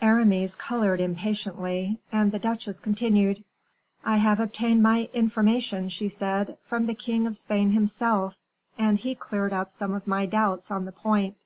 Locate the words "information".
5.12-5.90